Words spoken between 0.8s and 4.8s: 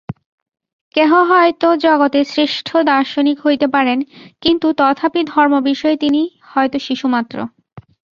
কেহ হয়তো জগতে শ্রেষ্ঠ দার্শনিক হইতে পারেন, কিন্তু